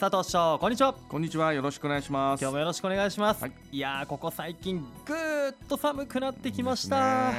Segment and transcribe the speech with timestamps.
[0.00, 0.94] 佐藤師匠こんにちは。
[1.10, 2.40] こんにちはよろしくお願いします。
[2.40, 7.30] 今日もよろしくお願いします、はい、いやーここ最近ぐーっと寒くなってきました。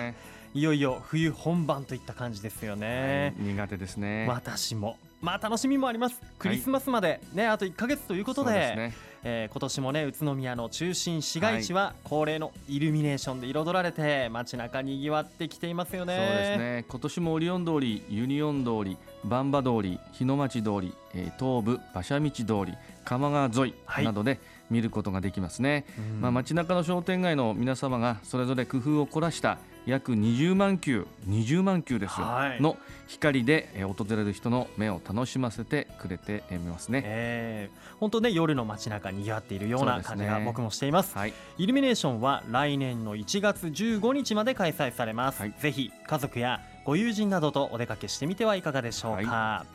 [0.53, 4.27] いいよいよ冬本番といった感じですよね、はい、苦手ですね。
[4.29, 4.99] 私も。
[5.21, 6.21] まあ楽しみもあります。
[6.37, 8.93] クリスマスまでね、はい、あと1か月ということで
[9.23, 16.15] えー、今年もね宇都宮の中心市街地は恒例のイルミネーションで彩られて街中にぎわってきていますよね。
[16.15, 16.85] そうですね。
[16.87, 32.77] 今年もオリオン通りユニオン通り万場通り日の町通り、えー、東武馬車道通り鎌川沿いなどで見ることができますね、はい、まあ、街中の商店街の皆様がそれぞれ工夫を凝らした約20万球20万球ですよ、はい、の
[33.07, 49.65] 光で、え訪れる人の目を楽しませてくれていますね、えー、本当ね夜の街中にぎわっているような感じが僕もしています、ねはい、イルミネーションは来年の1月15日まで開催されます、はい、ぜひ家族やご友人などとお出かけしてみてはいかがでしょうか、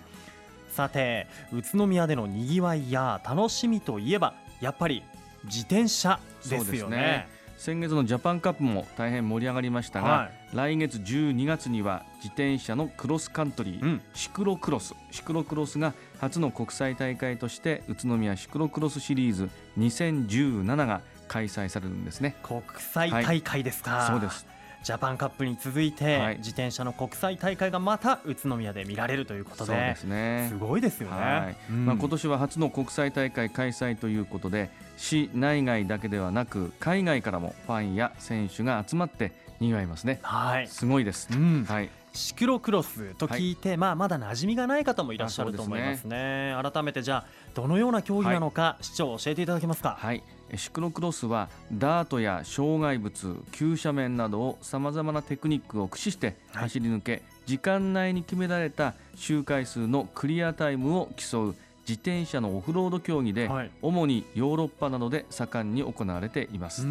[0.70, 5.02] さて宇都宮でのにぎわいや楽しみといえばやっぱり
[5.45, 14.95] 自転車ですよね先月のジャパンカップも大変盛り上がりましたが、はい、来月12月には自転車のクロスカントリー、うん、シクロクロス。
[15.10, 19.48] シクロクロスが初の国際大会として宇都宮シクロクロスシリーズ
[19.79, 22.37] 2017が開催されるんですね。
[22.43, 24.46] 国際大会ですか、はい、そうです
[24.87, 30.46] ジャパンカップに続いて、はい、自転車の国際大会がまた宇都宮で見られるということでそうですね。
[30.48, 31.56] すごいですよね、はい。
[31.68, 49.97] うん、まあ、今年は初の国際大会開催ということで市内外だけではなく海外からもファンや選手が集まってにぎわいますね、はい、すごいです、うん、はいシクロクロスと聞いて、はい、まあ、まだ馴染みがない方もいらっしゃると思いますね、ね、改めてじゃあどのような競技なのか、はい、市長教えていただけますか？
[50.01, 50.23] はい。
[50.55, 61.55] シクロクロスはダートや障害物急斜面などをさまざまなテクニックを駆使して走り抜け、はい、時間内に決められた周回数のクリアタイムを競う
[61.89, 66.87] 自転車のオフロード競技で、はい、主にヨーロッパなどで盛んに行われています。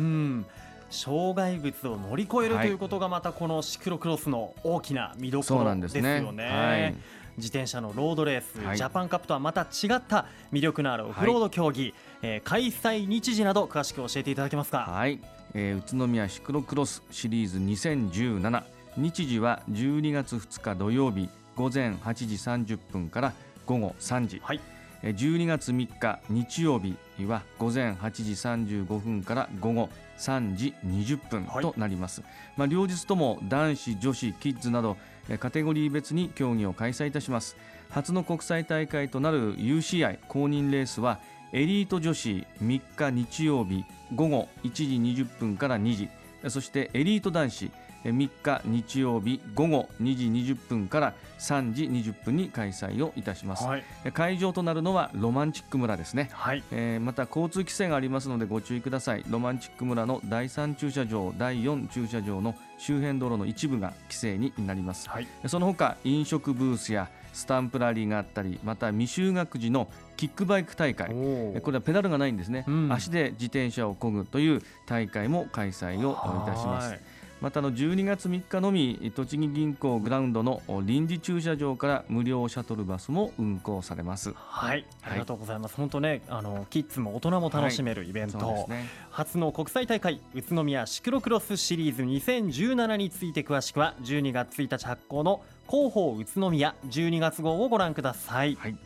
[0.90, 6.48] 障害物を乗り越えるということがまたこのシクロクロスの大きな見どころですよね。
[6.50, 6.96] はい。
[7.38, 14.86] 自転車のロードレース、はい、ジャパンカップとはまた違った魅力のあるオフロード競技、はい、えー、開催日時など詳しく教えていただけますか？
[14.90, 15.20] はい、
[15.54, 18.64] えー、宇都宮シクロクロスシリーズ2017
[18.96, 22.36] 日時は12月2日土曜日午前8時
[22.76, 23.34] 30分から
[23.66, 24.40] 午後3時。
[24.42, 24.62] はい
[25.04, 26.96] 12月3日日曜日
[27.26, 34.98] は午前8時35分から午後3時20分となります、はい、まあ、両日とも男子女子キッズなど
[35.40, 37.58] カテゴリー別に競技を開催いたします。
[37.90, 41.20] 初の国際大会となる UCI 公認レースは
[41.52, 44.84] エリート女子3日日曜日午後1時
[45.24, 46.10] 20分から2時。
[46.50, 47.72] そしてエリート男子
[48.10, 53.84] 3日日曜日午後2時20分から3時20分に開催をいたします、はい、
[54.14, 59.26] 会場となるのはロマンチック村ですね、はい、えー、また交通規制がありますのでご注意ください。
[59.30, 71.10] ロマンチック村の第3駐車場第4駐車場の周辺道路の一部が規制になります、はい、その他飲食ブースやスタンプラリーがあったりまた未就学児のキックバイク大会。
[71.10, 76.98] これはペダルがないんですね、うん、足で自転車を漕ぐという大会も開催をいたします
[77.46, 84.34] またの12月3日のみ栃木銀行グラウンドの臨時駐車場から無料シャトルバスも運行されます。
[84.36, 98.78] はいありがとうございます、本当ねあのキッズも大人も楽しめるイベント、はいね、初の国際大会宇都宮シクロクロスシリーズ2017について詳しくは12月1日発行の広報宇都宮12月号をご覧ください、はい、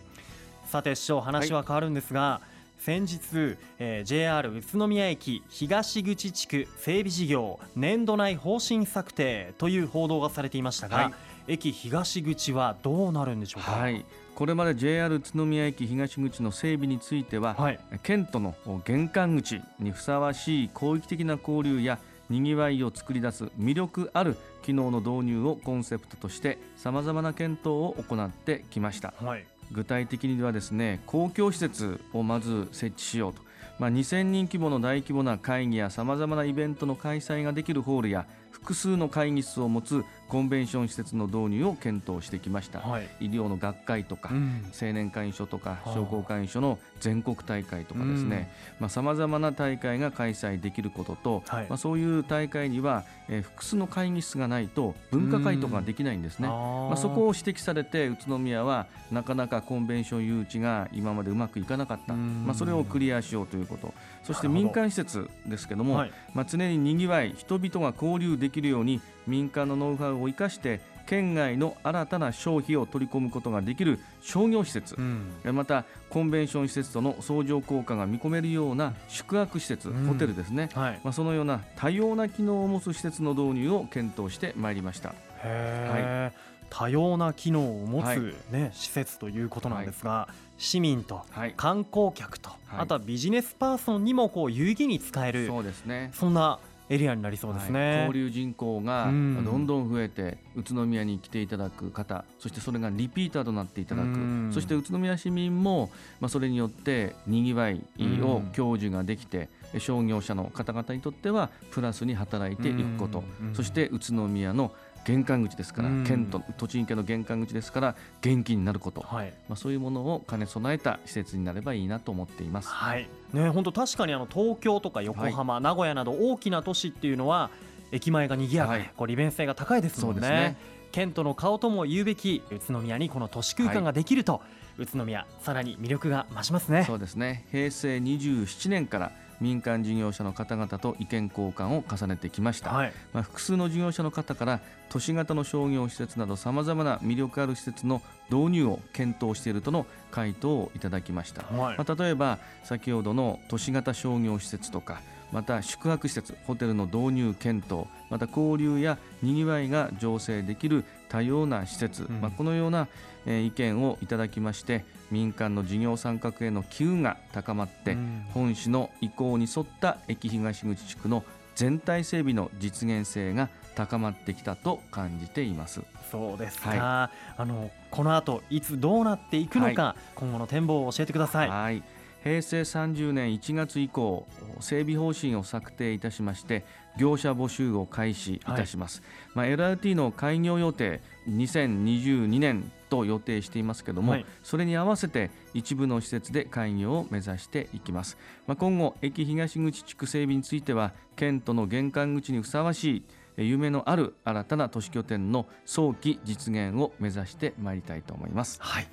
[0.65, 11.13] さて師匠話は変わるんですが、はい先日、えー、JR 宇都宮駅東口地区整備事業年度内方針策定という報道がされていましたが、はい、
[11.49, 29.13] 駅東口はどうなるんでしょうか、はい、これまで JR 宇都宮駅東口の整備については、はい、県との玄関口にふさわしい広域的な交流やにぎわいを作り出す魅力ある機能の導入をコンセプトとしてさまざまな検討を行ってきました。
[29.21, 33.41] はい具体的にはですね公共施設をまず設置しようと、
[33.77, 48.51] まあ、2000人規模の大規模な会議やさまざまなイベントの開催ができるホールや複数の会議室を持つコンベンション施設の導入を検討してきました、はい、医療の学会とか、うん、青年会員所とか商工会員所の全国大会とかですね。
[48.87, 63.93] さまざ、まな大会が開催できることと、はい、まあ、そういう大会には、えー、複数の会議室がないと分科会とかできないんですね、まあ、そこを指摘されて宇都宮はなかなかコンベンション誘致が今までうまくいかなかった、まあ、それをクリアしようということ。
[64.23, 85.15] そして民間施設ですけども、はい、まあ、常ににぎわい人々が交流できるように民間のノウハウを生かして県外の新たな消費を取り込むことができる商業施設、うん、またコンベンション施設との相乗効果が見込めるような宿泊施設、うん、ホテルですね、はい、まあ、そのような多様な機能を持つ施設の導入を検討してまいりました。
[85.41, 86.37] はい、
[86.69, 91.25] 多様な機能を持つね、はい、施設ということなんですが、はい、市民と
[91.55, 96.11] 観光客と、あとはビジネスパーソンにもこう有意義に使えるそうですね。
[96.13, 104.07] そんなエリアになりそうですね、はい、交流人口がどんどん増えて、宇都宮に来ていただく方そしてそれがリピーターとなっていただく。
[104.51, 107.81] そして宇都宮市民も、まあ、それによってにぎわい
[108.21, 113.23] を享受ができて商業者の方々にとってはプラスに働いていくこと。
[113.53, 114.71] そして宇都宮の
[115.05, 122.69] 玄関口ですから、県と栃木県の玄関口ですから元気になること、はい、まあ、そういうものを兼ね備えた施設になればいいなと思っています。
[122.69, 123.09] はい。
[123.33, 127.49] ね、本当確かにあの東京とか横浜、はい、名古屋など大きな都市っていうのは
[127.91, 130.21] 駅前が賑やかで、はい、こう利便性が高いですもんね。
[130.21, 130.57] ね。
[130.91, 134.41] 県との顔とも言うべき宇都宮にこの都市空間ができると、
[134.77, 136.83] 宇都宮さらに魅力が増しますね。
[136.85, 137.45] そうですね。
[137.51, 144.59] 平成27年から民間事業者の方々と意見交換を重ねてきました、はい、まあ、複数の事業者の方から
[144.89, 155.01] 都市型の商業施設などさまざまな魅力ある施設の導入を検討しているとの回答をいただきました、はい、まあ、例えば先ほどの都市型商業施設とか
[155.31, 162.87] また宿泊施設ホテルの導入検討また交流やにぎわいが醸成できる多様な施設、うん、まあ、このような、
[163.25, 171.25] え意見をいただきまして民間の事業参画への機運が高まって、うん、本市の意向に沿った駅東口地区の
[171.55, 175.81] 全体整備の実現性が高まってきたと感じています。
[176.09, 181.49] そうですか、はい、あのこの後いつどうなっていくのか、はい、今後の展望を教えてください。
[181.49, 181.83] はい
[182.23, 184.25] 平成30年1月以降
[184.59, 186.65] 整備方針を策定いたしまして
[186.97, 189.01] 業者募集を開始いたします、
[189.33, 198.17] はい、まあ、LRT の開業予定2022年と予定していますけども、はい、それに合わせて一部の施設で開業を目指していきます、
[198.47, 203.03] まあ、今後駅東口地区整備については県都の玄関口にふさわしい
[203.37, 208.57] 夢のある新たな都市拠点の早期実現を目指してまいりたいと思います。
[208.61, 208.87] はい。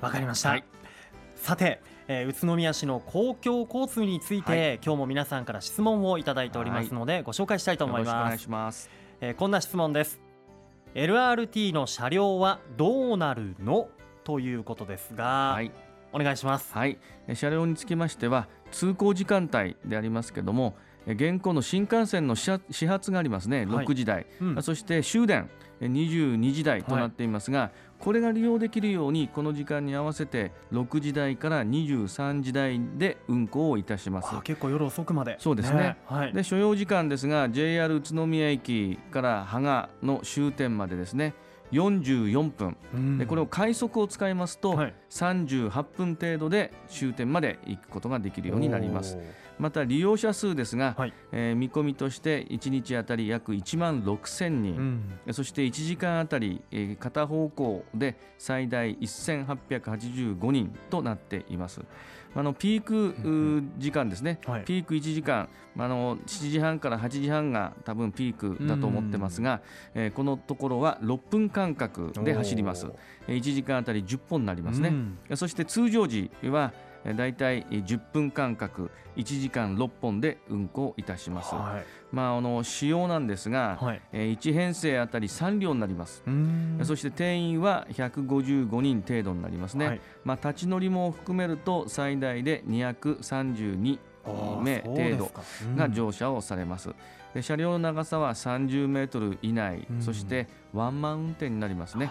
[0.00, 0.64] わかりました、はい、
[1.44, 8.10] さてえー、宇都宮市の公共交通について、はい、今日も皆さんから質問をいただいておりますので、はい、ご紹介したいと思います。
[8.10, 8.88] お願いします。
[9.20, 10.20] えー、こんな質問です。
[10.94, 13.88] LRT の車両はどうなるの？
[14.24, 15.70] ということですが、はい、
[16.14, 16.72] お願いします。
[16.72, 16.98] はい、
[17.34, 20.74] 車両につきましては通行時間帯でありますけども、
[21.06, 34.28] 現行の新幹線の始発がありますね、6時台、うん、そして終電22時台となっていますが、これが利用できるようにこの時間に合わせて6時台から23時台で運行をいたします。
[34.42, 35.36] 結構夜遅くまで。
[35.38, 35.96] そうですね、ね。
[36.06, 41.34] はい、で所要時間ですが JR 宇都宮駅から芳賀の終点までですね。
[41.72, 44.78] 44分、うん、でこれを快速を使いますと、
[45.10, 49.18] 38分程度で終点まで行くことができるようになります。
[49.58, 54.76] また利用者数ですが、はい、えー、見込みとして1日あたり約1万6000人、
[55.26, 61.80] うん、そして1時間あたり、えー、片方向で最大1885人となっています。
[62.36, 65.48] あのピーク時間ですね、はい、ピーク1時間、
[65.78, 69.62] あの7時半から8時半が多分ピークだと思ってますが、
[69.94, 72.88] えー、このところは6分間隔で走ります。
[73.28, 74.92] 1時間あたり10本になりますね。
[75.36, 76.72] そして通常時は
[77.12, 86.22] だいたい10分間隔1時間6本で運行いたします、はい、まあ、あの使用なんですが、はい、1編成あたり3両になります。
[86.82, 93.98] そして定員は155人程度になりますね、はい、まあ、立ち乗りも含めると最大で232
[94.62, 95.30] 名程度
[95.76, 96.90] が乗車をされます。
[97.34, 102.10] で車両の長さは30メートル以内、そしてワンマン運転になりますね。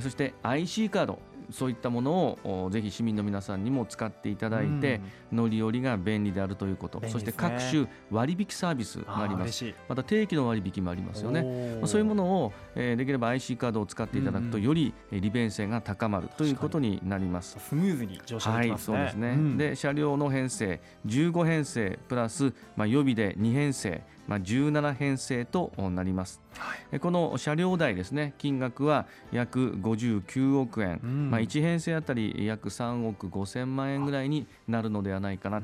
[0.00, 1.18] そして IC カード
[1.50, 5.00] そういったものをぜひ市民の皆さんにも使っていただいて、
[5.32, 9.64] 乗り降りが便利であるということ、ね、そして各種割引サービスがあります。
[9.88, 11.80] また定期の割引もありますよね。
[11.84, 17.58] そういうものを、えー、できれば IC カードを使っていただくと、より利便性が高まるということになります。
[17.58, 28.34] スムーズに乗車できますね、はい、そうですね、うん、で車両の編成15編成プラス、まあ、予備で2編成まあ、17編成となります、はい、この車両代ですね。
[28.38, 35.62] 金額は約59億円、うん、まあ、1編成あたり約3億5千万円ぐらいになるのではないかな。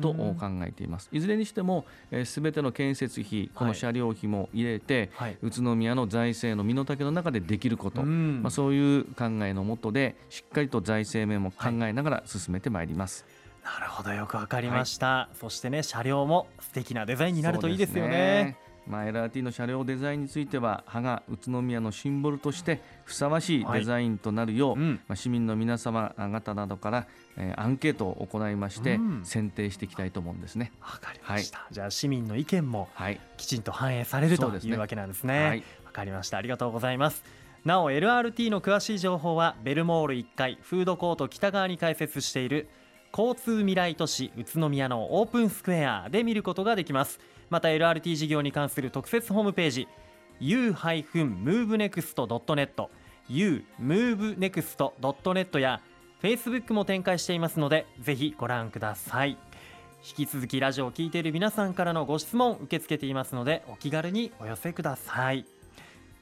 [0.00, 1.08] と考えています。
[1.12, 1.84] いずれにしても
[2.24, 13.24] すべ、ての建設費この車両費も入れて、はい、宇都宮の財政の身の丈の中でできること、うん、まあ、そういう考えのもとでしっかりと財政面も考えながら進めてまいります。
[13.24, 30.72] はいなるほどよくわかりました、はい、そしてね車両も素敵なデザインになるといいですよね、ね、まあ、LRT の車両デザインについては羽が宇都宮のシンボルとしてふさわしいデザインとなるよう、はいうん、まあ、市民の皆様方などから、えー、アンケートを行いまして、選定していきたいと思うんですね。
[30.80, 32.88] わかりました、はい、じゃあ市民の意見も
[33.36, 35.44] きちんと反映される、はい、というわけなんですね。
[35.44, 36.38] わ、ね、かりました。
[36.38, 37.22] ありがとうございます。
[37.64, 42.68] なお LRT の詳しい情報はベルモール1階フードコート北側に開設している
[43.12, 47.20] 交通未来都市宇都宮のオープンスクエアで見ることができます。
[47.50, 49.88] また LRT 事業に関する特設ホームページ
[50.40, 52.88] u-movenext.net
[53.28, 55.82] u-movenext.net や
[56.22, 59.36] Facebook も展開していますのでぜひご覧ください。
[60.04, 65.44] 引き続きラジオを聴いている皆さんからのご質問受け付けていますのでお気軽にお寄せください。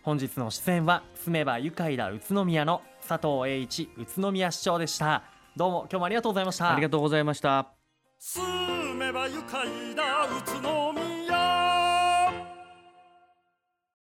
[0.02, 5.22] 本日の出演は住めば愉快だ宇都宮の佐藤栄一宇都宮市長でした。
[5.60, 6.72] どうも今日もありがとうございました。
[6.72, 7.74] ありがとうございました。
[8.18, 8.42] 住
[8.94, 10.99] めば愉快だ宇都宮